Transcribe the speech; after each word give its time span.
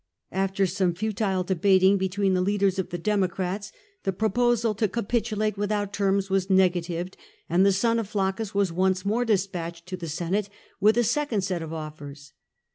After 0.31 0.65
some 0.65 0.95
futile 0.95 1.43
debating 1.43 1.99
between 1.99 2.33
the 2.33 2.41
leaders 2.41 2.79
of 2.79 2.89
the 2.89 2.97
Democrats, 2.97 3.71
the 4.01 4.11
proposal 4.11 4.73
to 4.73 4.87
capitulat6 4.87 5.57
without 5.57 5.93
terms 5.93 6.27
was 6.27 6.49
negatived, 6.49 7.15
and 7.47 7.63
the 7.63 7.71
son 7.71 7.99
of 7.99 8.07
Flaccus 8.09 8.55
was 8.55 8.71
once 8.71 9.05
more 9.05 9.25
de 9.25 9.37
spatched 9.37 9.85
to 9.85 9.97
the 9.97 10.09
Senate 10.09 10.49
with 10.79 10.97
a 10.97 11.03
second 11.03 11.41
set 11.43 11.61
of 11.61 11.71
offers. 11.71 12.33